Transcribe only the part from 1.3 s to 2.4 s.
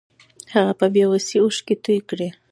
اوښکې توې کړې.